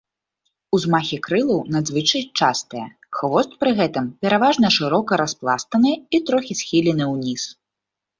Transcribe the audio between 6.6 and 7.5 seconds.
схілены ўніз.